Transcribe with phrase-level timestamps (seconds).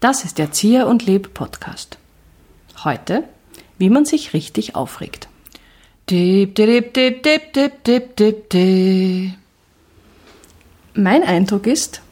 [0.00, 1.96] Das ist der Zier und Leb Podcast.
[2.82, 3.22] Heute,
[3.78, 5.28] wie man sich richtig aufregt.
[10.94, 12.02] Mein Eindruck ist,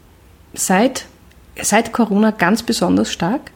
[0.54, 1.06] seit,
[1.60, 3.50] seit Corona ganz besonders stark,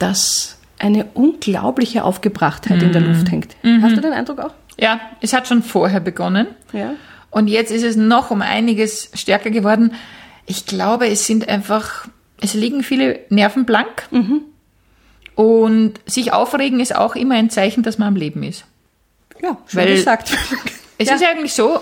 [0.00, 3.54] dass eine unglaubliche Aufgebrachtheit in der Luft hängt.
[3.80, 4.54] Hast du den Eindruck auch?
[4.76, 6.48] Ja, es hat schon vorher begonnen.
[6.72, 6.94] Ja.
[7.30, 9.94] Und jetzt ist es noch um einiges stärker geworden.
[10.46, 12.08] Ich glaube, es sind einfach,
[12.40, 14.08] es liegen viele Nerven blank.
[15.34, 18.64] Und sich aufregen ist auch immer ein Zeichen, dass man am Leben ist.
[19.42, 20.36] Ja, schön Weil- gesagt.
[21.00, 21.14] Es Ja.
[21.14, 21.78] ist eigentlich so,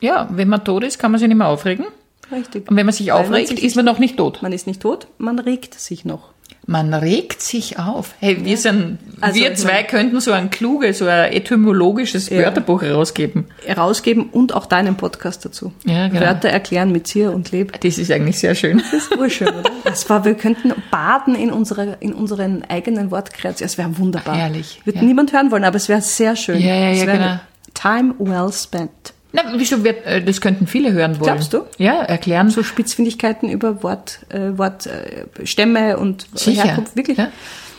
[0.00, 1.86] ja, wenn man tot ist, kann man sich nicht mehr aufregen.
[2.30, 2.68] Richtig.
[2.70, 4.42] Und wenn man sich Weil man aufregt, sich ist man noch nicht tot.
[4.42, 6.33] Man ist nicht tot, man regt sich noch.
[6.66, 8.14] Man regt sich auf.
[8.20, 12.38] Hey, wir sind, Also, wir zwei könnten so ein kluges, so ein etymologisches Ja.
[12.38, 13.48] Wörterbuch herausgeben.
[13.66, 15.72] Herausgeben und auch deinen Podcast dazu.
[15.84, 16.22] Ja, genau.
[16.22, 17.78] Wörter erklären mit Zier und Leb.
[17.82, 18.78] Das ist eigentlich sehr schön.
[18.78, 19.70] Das ist urschön, oder?
[19.84, 23.60] Das war, wir könnten baden in, unsere, in unseren eigenen Wortkreuz.
[23.60, 24.34] Es wäre wunderbar.
[24.34, 25.04] Herrlich, Würde ja.
[25.04, 26.60] niemand hören wollen, aber es wäre sehr schön.
[26.60, 27.40] Ja, ja, ja, genau.
[27.74, 29.12] Time well spent.
[29.34, 31.32] Na, wieso wird, äh, das könnten viele hören wollen.
[31.32, 31.64] Glaubst du?
[31.76, 32.50] Ja, erklären.
[32.50, 36.62] So Spitzfindigkeiten über Wort, äh, Wort äh, und Sicher.
[36.62, 36.94] Herkunft.
[36.94, 37.18] Wirklich?
[37.18, 37.28] Ja.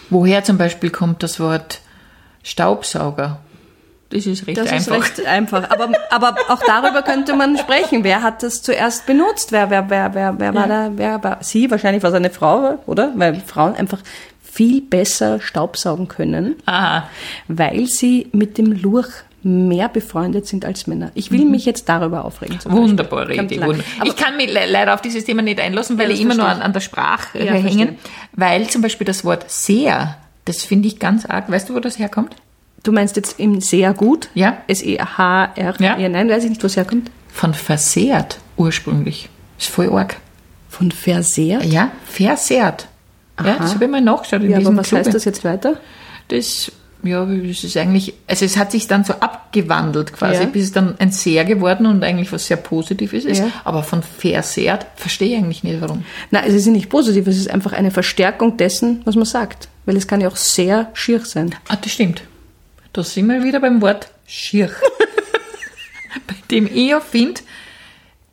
[0.10, 1.80] Woher zum Beispiel kommt das Wort
[2.44, 3.40] Staubsauger?
[4.10, 4.98] Das ist recht Das einfach.
[4.98, 5.70] ist recht einfach.
[5.72, 8.04] Aber, aber auch darüber könnte man sprechen.
[8.04, 9.54] Wer hat das zuerst benutzt?
[9.54, 10.92] Wer, wer, wer, wer, wer war da?
[10.94, 11.72] Wer war sie?
[11.72, 13.14] Wahrscheinlich war es eine Frau, oder?
[13.16, 14.00] Weil Frauen einfach
[14.44, 17.10] viel besser Staubsaugen können, Aha.
[17.48, 19.12] weil sie mit dem Lurch
[19.46, 21.12] mehr befreundet sind als Männer.
[21.14, 22.58] Ich will mich jetzt darüber aufregen.
[22.60, 23.00] Kommt
[23.52, 23.62] Idee.
[23.62, 26.34] Aber ich kann mich le leider auf dieses Thema nicht einlassen, weil Ja, ich immer
[26.36, 27.98] nur an, an der Sprache Ja, hängen.
[28.34, 31.50] Weil zum Beispiel das Wort sehr, das finde ich ganz arg.
[31.52, 32.36] Weißt du, wo das herkommt?
[32.84, 34.30] du meinst jetzt im sehr gut?
[34.36, 34.58] Ja.
[34.68, 35.74] S-E-H-R.
[35.80, 35.98] Ja.
[35.98, 36.10] Ja.
[36.10, 37.10] Nein, weiß ich nicht, wo es herkommt.
[37.32, 39.28] Von versehrt ursprünglich.
[39.58, 40.18] Ist voll arg.
[40.70, 41.66] Von versehrt?
[41.66, 42.88] Ja, versehrt.
[43.40, 43.56] Ja, Aha.
[43.60, 45.04] das habe ich mal nachgeschaut in Ja, diesem aber was Clube.
[45.04, 45.78] heißt das jetzt weiter?
[46.28, 46.72] Das,
[47.04, 50.46] ja, das ist eigentlich, also es hat sich dann so abgewandelt quasi, Ja.
[50.48, 53.40] bis es dann ein sehr geworden und eigentlich was sehr Positives ist.
[53.40, 53.52] Ja.
[53.64, 56.04] Aber von versehrt verstehe ich eigentlich nicht, warum.
[56.32, 59.68] Nein, es ist nicht positiv, es ist einfach eine Verstärkung dessen, was man sagt.
[59.86, 61.54] Weil es kann ja auch sehr schier sein.
[61.68, 62.24] Ah, das stimmt.
[62.94, 64.72] Da sind wir wieder beim Wort schier.
[66.28, 67.42] Bei dem ich ja finde,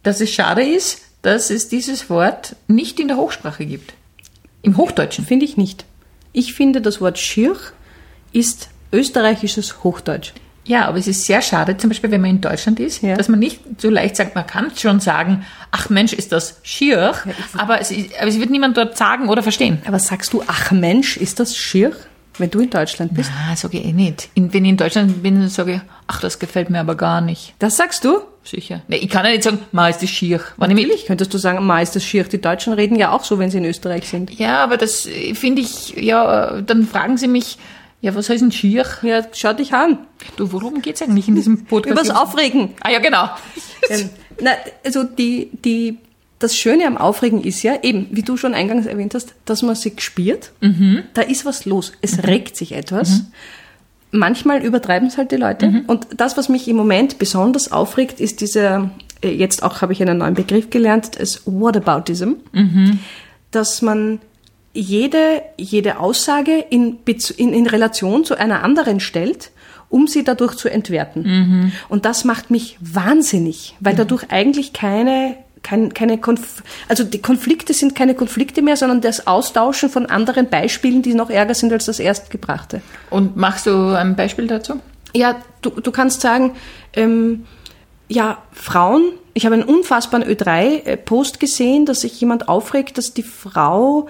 [0.03, 3.93] dass es schade ist, dass es dieses Wort nicht in der Hochsprache gibt.
[4.63, 5.27] Im Hochdeutschen.
[5.27, 5.85] Finde ich nicht.
[6.33, 7.57] Ich finde, das Wort schier
[8.33, 10.33] ist österreichisches Hochdeutsch.
[10.65, 13.17] Ja, aber es ist sehr schade, zum Beispiel, wenn man in Deutschland ist, Ja.
[13.17, 17.15] dass man nicht so leicht sagt, man kann schon sagen, ach Mensch, ist das schier,
[17.59, 19.83] aber, es aber es wird niemand dort sagen oder verstehen.
[19.87, 21.91] Aber sagst du, ach Mensch, ist das schier,
[22.39, 23.31] wenn du in Deutschland bist?
[23.51, 24.29] Ah, sage ich eh nicht.
[24.35, 27.21] In, wenn ich in Deutschland bin, dann sage ich, ach, das gefällt mir aber gar
[27.21, 27.55] nicht.
[27.59, 28.21] Das sagst du?
[28.45, 28.83] Sicher.
[28.87, 30.37] Nee, ich kann ja nicht sagen, ma ist das schier.
[30.37, 32.23] Ich mit, Natürlich könntest du sagen, ma ist das schier.
[32.25, 34.31] Die Deutschen reden ja auch so, wenn sie in Österreich sind.
[34.39, 37.59] ja, aber das äh, finde ich, ja, äh, dann fragen sie mich,
[38.03, 38.85] ja, was heißt denn schier?
[39.03, 39.97] Ja, schau dich an.
[40.37, 41.93] Du, worum geht's eigentlich in diesem Podcast?
[41.93, 42.75] Übers Aufregen.
[42.81, 43.31] Ah, ja, genau.
[43.89, 44.51] Ähm, na,
[44.85, 45.99] also die, die,
[46.41, 49.77] das Schöne am Aufregen ist ja eben, wie du schon eingangs erwähnt hast, dass man
[49.77, 50.51] sich spürt.
[51.15, 51.93] Da ist was los.
[52.01, 53.23] Es regt sich etwas.
[54.11, 55.85] Manchmal übertreiben es halt die Leute.
[55.87, 58.91] Und das, was mich im Moment besonders aufregt, ist dieser,
[59.23, 62.33] äh, jetzt auch habe ich einen neuen Begriff gelernt, das Whataboutism.
[63.53, 64.19] Dass man
[64.75, 66.99] jede, jede Aussage in,
[67.37, 69.51] in, in Relation zu einer anderen stellt,
[69.89, 71.73] um sie dadurch zu entwerten.
[71.89, 77.75] Und das macht mich wahnsinnig, weil dadurch eigentlich keine, kein, keine Konf also die Konflikte
[77.75, 81.85] sind keine Konflikte mehr, sondern das Austauschen von anderen Beispielen, die noch ärger sind als
[81.85, 82.81] das erstgebrachte.
[83.11, 84.81] Und machst du ein Beispiel dazu?
[85.15, 86.53] Ja, du, du kannst sagen,
[86.95, 87.45] ähm,
[88.09, 89.05] ja, Frauen,
[89.35, 94.09] ich habe einen unfassbaren Ö3-Post gesehen, dass sich jemand aufregt, dass die Frau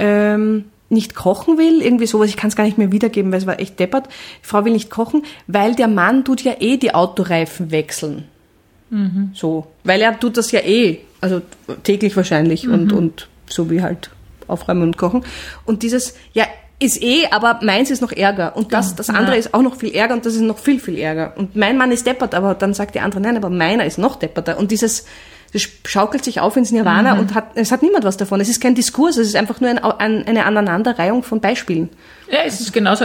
[0.00, 3.46] ähm, nicht kochen will, irgendwie sowas, ich kann es gar nicht mehr wiedergeben, weil es
[3.46, 4.08] war echt deppert.
[4.42, 8.24] Die Frau will nicht kochen, weil der Mann tut ja eh die Autoreifen wechseln.
[9.34, 11.42] So, weil er tut das ja eh, also
[11.84, 14.10] täglich wahrscheinlich und, und so wie halt
[14.48, 15.24] aufräumen und kochen.
[15.64, 16.44] Und dieses, ja,
[16.80, 18.56] ist eh, aber meins ist noch ärger.
[18.56, 20.98] Und das, das andere ist auch noch viel ärger und das ist noch viel, viel
[20.98, 21.34] ärger.
[21.36, 24.16] Und mein Mann ist deppert, aber dann sagt die andere, nein, aber meiner ist noch
[24.16, 24.58] depperter.
[24.58, 25.04] Und dieses,
[25.52, 28.40] das schaukelt sich auf ins Nirvana und hat, es hat niemand was davon.
[28.40, 31.88] Es ist kein Diskurs, es ist einfach nur ein, ein, eine Aneinanderreihung von Beispielen.
[32.30, 33.04] Ja, es ist genauso,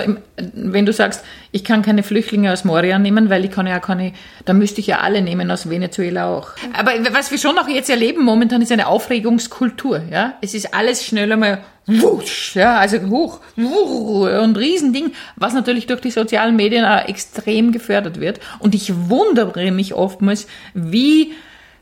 [0.53, 4.13] wenn du sagst, ich kann keine Flüchtlinge aus Moria nehmen, weil ich kann ja keine,
[4.45, 6.49] da müsste ich ja alle nehmen aus Venezuela auch.
[6.73, 10.35] Aber was wir schon auch jetzt erleben momentan ist eine Aufregungskultur, ja.
[10.41, 16.01] Es ist alles schnell einmal wusch, ja, also hoch wuch, und Riesending, was natürlich durch
[16.01, 18.39] die sozialen Medien auch extrem gefördert wird.
[18.59, 20.45] Und ich wundere mich oftmals,
[20.75, 21.33] wie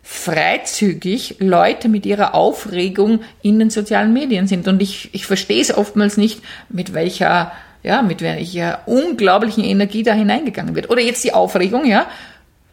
[0.04, 4.68] freizügig Leute mit ihrer Aufregung in den sozialen Medien sind.
[4.68, 7.54] Und ich, ich verstehe es oftmals nicht, mit welcher,
[7.84, 10.90] ja, mit welcher unglaublichen Energie da hineingegangen wird.
[10.90, 12.06] Oder jetzt die Aufregung, ja,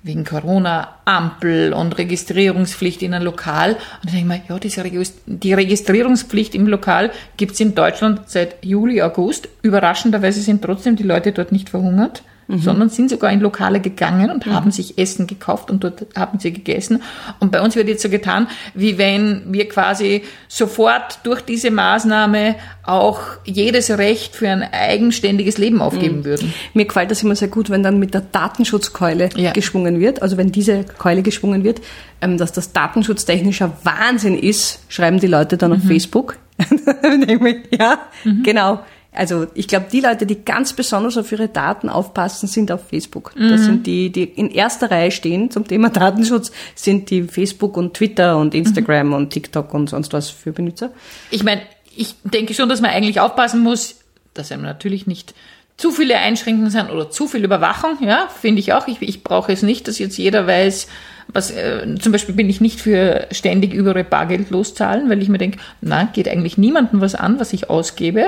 [0.03, 3.75] wegen Corona, Ampel und Registrierungspflicht in einem Lokal.
[3.75, 8.23] Und dann denke ich mir, ja, diese Regist die Registrierungspflicht im Lokal gibt's in Deutschland
[8.27, 9.49] seit Juli, August.
[9.63, 12.59] Überraschenderweise sind trotzdem die Leute dort nicht verhungert mhm.
[12.59, 14.55] sondern sind sogar in Lokale gegangen und mhm.
[14.55, 17.03] haben sich Essen gekauft und dort haben sie gegessen.
[17.39, 22.57] Und bei uns wird jetzt so getan, wie wenn wir quasi sofort durch diese Maßnahme
[22.83, 26.25] auch jedes Recht für ein eigenständiges Leben aufgeben mhm.
[26.25, 26.55] würden.
[26.75, 29.53] Mir gefällt das immer sehr gut, wenn dann mit der Datenschutzkeule ja.
[29.53, 31.81] geschwungen wird, also wenn diese Keule geschwungen wird,
[32.21, 35.89] ähm, dass das datenschutztechnischer Wahnsinn ist, schreiben die Leute dann auf mhm.
[35.89, 36.37] Facebook.
[37.79, 38.43] ja, mhm.
[38.43, 38.81] genau.
[39.13, 43.35] Also ich glaube, die Leute, die ganz besonders auf ihre Daten aufpassen, sind auf Facebook.
[43.37, 43.49] Mhm.
[43.51, 47.95] Das sind die, die in erster Reihe stehen zum Thema Datenschutz, sind die Facebook und
[47.95, 49.15] Twitter und Instagram mhm.
[49.15, 50.93] und TikTok und sonst was für Benutzer.
[51.31, 51.63] Ich meine,
[51.97, 53.97] ich denke schon, dass man eigentlich aufpassen muss,
[54.33, 55.35] dass einem natürlich nicht
[55.81, 58.87] zu viele Einschränkungen sind oder zu viel Überwachung, ja, finde ich auch.
[58.87, 60.89] Ich, ich brauche es nicht, dass jetzt jeder weiß,
[61.29, 65.39] was, äh, zum Beispiel bin ich nicht für ständig überall Bargeld loszahlen, weil ich mir
[65.39, 68.27] denke, na, geht eigentlich niemandem was an, was ich ausgebe.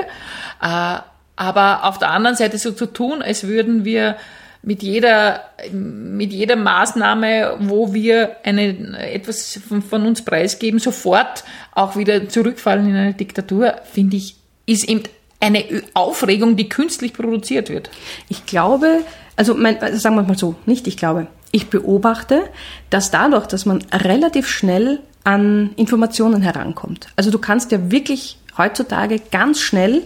[0.61, 0.97] Äh,
[1.35, 4.15] aber auf der anderen Seite so zu tun, als würden wir
[4.63, 5.41] mit jeder,
[5.71, 12.89] mit jeder Maßnahme, wo wir eine, etwas von, von uns preisgeben, sofort auch wieder zurückfallen
[12.89, 15.03] in eine Diktatur, finde ich, ist eben
[15.43, 17.89] eine Aufregung, die künstlich produziert wird.
[18.29, 19.01] Ich glaube,
[19.35, 22.43] also mein, also sagen wir mal so, nicht ich glaube, ich beobachte,
[22.89, 27.07] dass dadurch, dass man relativ schnell an Informationen herankommt.
[27.17, 30.03] Also du kannst ja wirklich heutzutage ganz schnell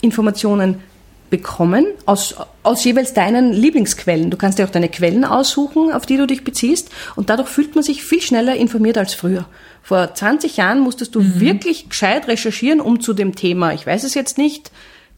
[0.00, 0.82] Informationen
[1.30, 4.30] bekommen aus, aus jeweils deinen Lieblingsquellen.
[4.30, 7.74] Du kannst dir auch deine Quellen aussuchen, auf die du dich beziehst und dadurch fühlt
[7.74, 9.46] man sich viel schneller informiert als früher.
[9.82, 11.40] Vor 20 Jahren musstest du mhm.
[11.40, 14.70] wirklich gescheit recherchieren, um zu dem Thema, ich weiß es jetzt nicht,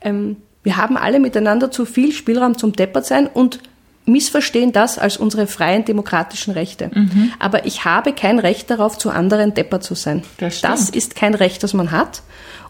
[0.00, 3.60] Ähm, wir haben alle miteinander zu viel Spielraum zum Deppert sein und
[4.06, 6.90] missverstehen das als unsere freien demokratischen Rechte.
[6.92, 7.32] Mhm.
[7.38, 10.22] Aber ich habe kein Recht darauf, zu anderen Depper zu sein.
[10.38, 12.22] Das, das, ist kein Recht, das man hat.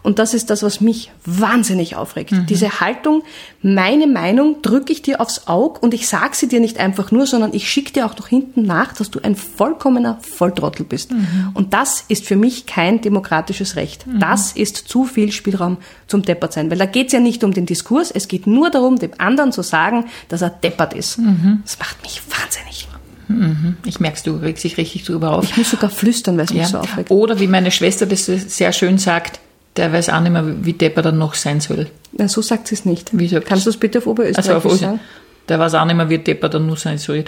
[0.03, 2.31] Und das ist das, was mich wahnsinnig aufregt.
[2.31, 2.45] Mhm.
[2.47, 3.23] Diese Haltung,
[3.61, 7.27] meine Meinung drücke ich dir aufs Auge und ich sage sie dir nicht einfach nur,
[7.27, 11.11] sondern ich schicke dir auch noch hinten nach, dass du ein vollkommener Volltrottel bist.
[11.11, 11.51] Mhm.
[11.53, 14.07] Und das ist für mich kein demokratisches Recht.
[14.07, 14.19] Mhm.
[14.19, 16.71] Das ist zu viel Spielraum zum Deppert sein.
[16.71, 19.51] Weil da geht es ja nicht um den Diskurs, es geht nur darum, dem anderen
[19.51, 21.19] zu sagen, dass er deppert ist.
[21.21, 21.61] Mhm.
[21.63, 22.87] Das macht mich wahnsinnig.
[23.27, 23.77] Mhm.
[23.85, 25.45] Ich merk's, du regst dich richtig drüber auf.
[25.45, 26.57] Ich muss sogar flüstern, weil es ja.
[26.57, 27.11] mich so aufregt.
[27.11, 29.39] Oder wie meine Schwester das sehr schön sagt,
[29.77, 31.87] der weiß auch nicht mehr, wie depper er noch sein soll.
[32.11, 33.17] Na, so sagt sie es nicht.
[33.17, 34.99] Wie Kannst du es bitte auf Oberösterreich also auf sagen?
[35.47, 37.25] Der weiß auch nicht mehr, wie depper er noch sein soll.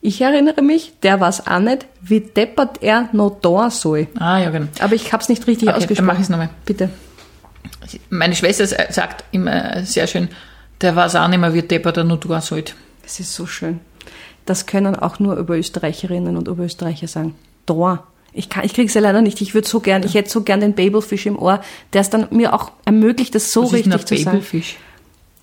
[0.00, 4.08] Ich erinnere mich, der weiß auch nicht, wie deppert er noch da soll.
[4.18, 4.66] Ah, ja, genau.
[4.80, 5.96] Aber ich habe es nicht richtig okay, ausgesprochen.
[5.96, 6.50] Dann mache ich es nochmal.
[6.66, 6.90] Bitte.
[8.10, 10.28] Meine Schwester sagt immer sehr schön,
[10.80, 12.64] der weiß auch nicht mehr, wie deppert er noch da soll.
[13.04, 13.80] Das ist so schön.
[14.46, 17.34] Das können auch nur Oberösterreicherinnen und Oberösterreicher sagen.
[17.66, 19.40] Da ich, kann, ich kriege es ja leider nicht.
[19.40, 21.60] Ich würde so gern, ich hätte so gern den Babelfisch im Ohr,
[21.92, 24.38] der es dann mir auch ermöglicht, das so Was richtig ist zu sagen.
[24.38, 24.76] Babelfisch?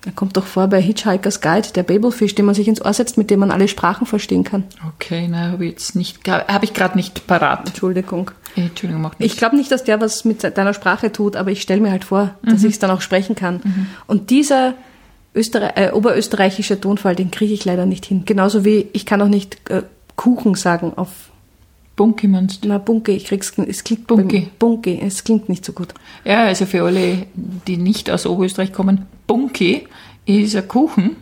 [0.04, 3.16] Er kommt doch vor bei Hitchhiker's Guide, der Babelfisch, den man sich ins Ohr setzt,
[3.16, 4.64] mit dem man alle Sprachen verstehen kann.
[4.96, 7.68] Okay, na, habe ich jetzt nicht, habe ich gerade nicht parat.
[7.68, 8.32] Entschuldigung.
[8.56, 9.32] Entschuldigung, macht nichts.
[9.32, 12.04] Ich glaube nicht, dass der was mit deiner Sprache tut, aber ich stelle mir halt
[12.04, 12.66] vor, dass mhm.
[12.66, 13.60] ich es dann auch sprechen kann.
[13.62, 13.86] Mhm.
[14.08, 14.74] Und dieser
[15.34, 18.24] Österreich, äh, oberösterreichische Tonfall, den kriege ich leider nicht hin.
[18.24, 19.82] Genauso wie ich kann auch nicht äh,
[20.16, 21.30] Kuchen sagen auf
[21.96, 22.68] Bunke meinst du?
[22.68, 24.46] Na, Bunke, ich krieg's, es klingt Bunke.
[24.58, 25.88] Bunke, es klingt nicht so gut.
[26.24, 27.26] Ja, also für alle,
[27.66, 29.86] die nicht aus Oberösterreich kommen, Bunky
[30.24, 31.16] ist ein Kuchen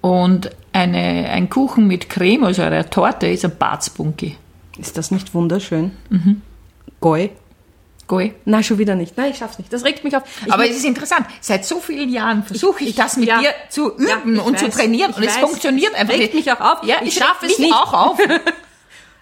[0.00, 4.36] und eine, ein Kuchen mit Creme, also eine Torte, ist ein Barzbunky.
[4.78, 5.92] Ist das nicht wunderschön?
[6.10, 6.42] Mhm.
[7.00, 7.30] Goi.
[8.10, 8.34] Goi.
[8.44, 9.16] Nein, schon wieder nicht.
[9.16, 9.72] Nein, ich schaff's nicht.
[9.72, 10.24] Das regt mich auf.
[10.44, 11.26] Ich Aber es ist interessant.
[11.40, 13.38] Seit so vielen Jahren versuche ich, das mit ja.
[13.38, 15.40] dir zu üben Ja, ich und zu weiß, trainieren ich und es weiß.
[15.48, 16.46] funktioniert einfach Regt nicht.
[16.46, 16.82] mich auch auf.
[16.84, 17.72] Ja, Ich es schaff regt es nicht.
[17.72, 18.18] auch auf.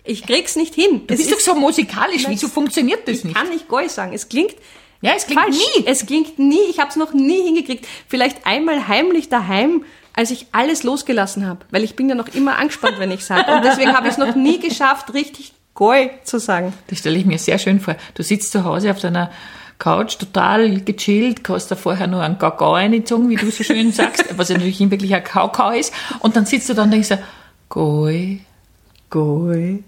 [0.04, 1.06] Ich krieg's nicht hin.
[1.06, 2.22] Du Es bist doch so musikalisch.
[2.22, 3.36] Nein, Wieso funktioniert das ich nicht?
[3.36, 4.14] kann nicht Goi sagen.
[4.14, 4.54] Es klingt
[5.02, 5.56] Ja, es klingt falsch.
[5.76, 5.84] nie.
[5.86, 6.62] Es klingt nie.
[6.70, 7.86] Ich habe es noch nie hingekriegt.
[8.08, 11.60] Vielleicht einmal heimlich daheim, als ich alles losgelassen habe.
[11.70, 13.52] Weil ich bin ja noch immer angespannt, wenn ich sage.
[13.52, 16.72] Und deswegen habe ich es noch nie geschafft, richtig Goi zu sagen.
[16.88, 17.94] Das stelle ich mir sehr schön vor.
[18.14, 19.30] Du sitzt zu Hause auf deiner
[19.78, 24.24] Couch, total gechillt, hast da vorher nur einen Kakao reingezogen, wie du so schön sagst,
[24.36, 25.92] was ja natürlich wirklich ein Kakao ist.
[26.18, 27.20] Und dann sitzt du da und denkst dir,
[27.68, 28.40] Goi,
[29.08, 29.84] Goi.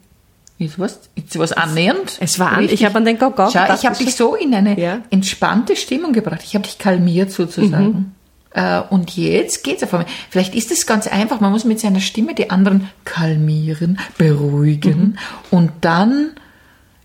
[0.58, 2.18] ist was, ist was annähernd?
[2.20, 3.78] Es war an, ich habe an den Kakao Schau, gedacht.
[3.80, 4.98] ich habe dich so in eine Ja.
[5.10, 6.42] entspannte Stimmung gebracht.
[6.44, 7.84] Ich habe dich kalmiert sozusagen.
[7.86, 8.12] Mhm.
[8.52, 10.08] Äh, und jetzt geht's auf einmal.
[10.28, 11.40] Vielleicht ist es ganz einfach.
[11.40, 15.18] Man muss mit seiner Stimme die anderen kalmieren, beruhigen Mhm.
[15.50, 16.30] und dann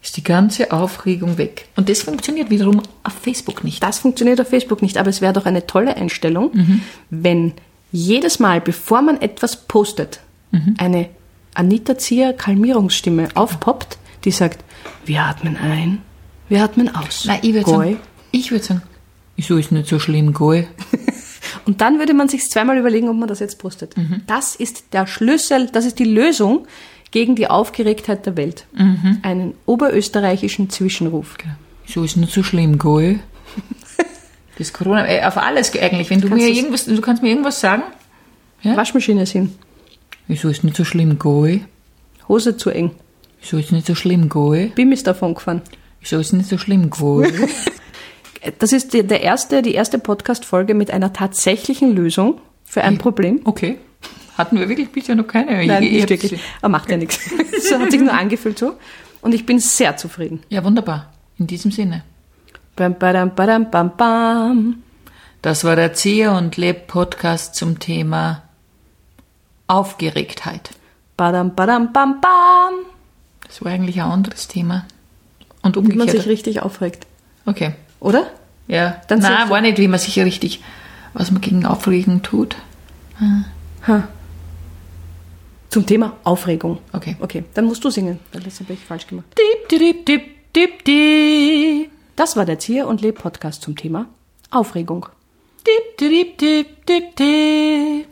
[0.01, 1.67] ist die ganze Aufregung weg.
[1.75, 3.81] Und das funktioniert wiederum auf Facebook nicht.
[3.83, 6.81] Das funktioniert auf Facebook nicht, aber es wäre doch eine tolle Einstellung, Mhm.
[7.09, 7.53] wenn
[7.91, 10.19] jedes Mal, bevor man etwas postet,
[10.51, 10.75] Mhm.
[10.77, 11.09] eine
[11.53, 14.63] Anita Zier Kalmierungsstimme aufpoppt, die sagt,
[15.05, 15.99] wir atmen ein,
[16.49, 17.25] wir atmen aus.
[17.25, 17.97] Nein, ich würde sagen,
[18.31, 18.81] ich würde sagen,
[19.35, 20.67] wieso ist nicht so schlimm, Goi?
[21.65, 23.97] Und dann würde man sich zweimal überlegen, ob man das jetzt postet.
[23.97, 24.21] Mhm.
[24.27, 26.67] Das ist der Schlüssel, das ist die Lösung
[27.11, 28.65] gegen die Aufgeregtheit der Welt.
[28.73, 29.19] Mhm.
[29.23, 31.37] Einen oberösterreichischen Zwischenruf.
[31.85, 33.19] Wieso ist nicht so schlimm, Goi?
[34.57, 36.09] Das Corona, äh, auf alles eigentlich.
[36.09, 37.83] Wenn du Kannst mir irgendwas, du kannst mir irgendwas sagen.
[38.61, 38.77] Ja?
[38.77, 39.53] Waschmaschine ist hin,
[40.27, 41.65] Wieso ist nicht so schlimm, Goi?
[42.29, 42.91] Hose zu eng,
[43.41, 44.71] Wieso ist nicht so schlimm, Goi?
[44.73, 45.61] Bim ist davon gefahren.
[45.99, 47.31] Wieso ist nicht so schlimm, Goi?
[48.59, 53.41] Das ist die, der erste, die erste Podcast-Folge mit einer tatsächlichen Lösung für ein Problem.
[53.45, 53.77] Okay.
[54.37, 55.65] Hatten wir wirklich bisher noch keine?
[55.65, 56.41] Nein, Ich- ich nicht wirklich.
[56.61, 57.19] Aber macht ja nichts.
[57.55, 58.73] Es hat sich nur angefühlt so.
[59.21, 60.41] Und ich bin sehr zufrieden.
[60.49, 61.11] Ja, wunderbar.
[61.37, 62.03] In diesem Sinne.
[62.75, 64.83] Bam, badam, badam, bam, bam.
[65.41, 68.43] Das war der Zieher und Leb Podcast zum Thema
[69.67, 70.71] Aufgeregtheit.
[71.17, 72.73] Badam, badam, bam, bam.
[73.47, 74.85] Das war eigentlich ein anderes Thema.
[75.61, 76.17] Und Wie man umgekehrt.
[76.17, 77.07] sich richtig aufregt.
[77.45, 77.73] okay.
[78.05, 78.27] Oder?
[78.67, 79.01] Ja.
[79.07, 80.61] Dann Nein, sagst du- war nicht, wie man sich richtig,
[81.13, 82.55] was man gegen Aufregung tut.
[85.71, 86.77] Zum Thema Aufregung.
[86.93, 87.15] Okay.
[87.19, 89.25] Okay, dann musst du singen, weil das habe ich falsch gemacht.
[89.37, 91.89] Dip, dip, dip, dip, dip.
[92.15, 94.05] Das war der Zier und Leb Podcast zum Thema
[94.51, 95.07] Aufregung.
[95.65, 98.07] Dip, dip, dip, dip, dip.